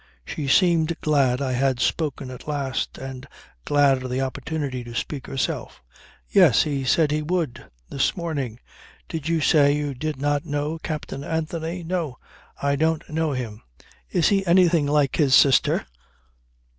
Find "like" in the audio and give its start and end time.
14.87-15.17